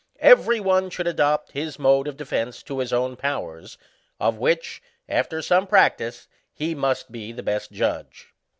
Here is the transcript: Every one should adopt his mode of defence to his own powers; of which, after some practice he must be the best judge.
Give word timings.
Every 0.19 0.59
one 0.59 0.89
should 0.89 1.05
adopt 1.05 1.51
his 1.51 1.77
mode 1.77 2.07
of 2.07 2.17
defence 2.17 2.63
to 2.63 2.79
his 2.79 2.91
own 2.91 3.15
powers; 3.15 3.77
of 4.19 4.35
which, 4.39 4.81
after 5.07 5.43
some 5.43 5.67
practice 5.67 6.27
he 6.51 6.73
must 6.73 7.11
be 7.11 7.31
the 7.31 7.43
best 7.43 7.71
judge. 7.71 8.29